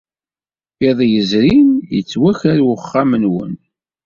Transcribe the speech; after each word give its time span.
Iḍ 0.87 0.99
yezrin, 1.11 1.71
yettwaker 1.95 2.57
wexxam-nwen. 2.67 3.53